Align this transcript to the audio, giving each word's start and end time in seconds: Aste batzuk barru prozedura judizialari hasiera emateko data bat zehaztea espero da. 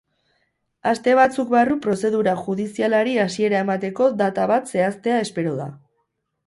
Aste 0.91 1.13
batzuk 1.19 1.51
barru 1.51 1.77
prozedura 1.83 2.35
judizialari 2.47 3.15
hasiera 3.27 3.63
emateko 3.67 4.09
data 4.25 4.51
bat 4.55 4.77
zehaztea 4.77 5.23
espero 5.29 5.55
da. 5.65 5.75